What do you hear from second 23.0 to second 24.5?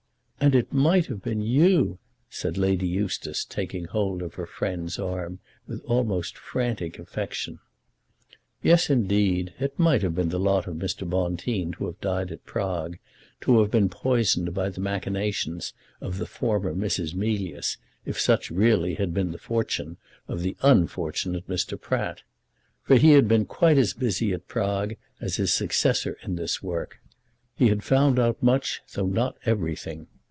had been quite as busy at